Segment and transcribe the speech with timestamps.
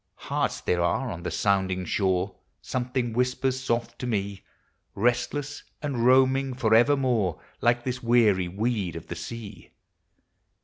[0.15, 4.41] Hearts there are on the sounding shore, Something whispers soft to me.
[4.95, 9.71] Restless and roaming forevermore, Like this weary weed of the sea; THE SEA.